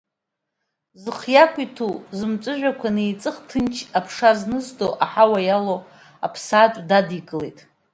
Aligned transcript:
Зых 1.01 1.19
иақәиҭу, 1.33 1.93
зымҵәыжәҩақәа 2.17 2.89
неиҵых 2.95 3.37
ҭынч 3.47 3.75
аԥша 3.97 4.31
зындо, 4.39 4.87
аҳауа 5.03 5.39
иалоу 5.43 5.79
аԥсаатә 6.25 6.79
дадикылеит. 6.89 7.59